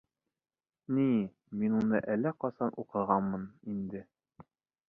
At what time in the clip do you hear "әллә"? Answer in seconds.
2.15-2.33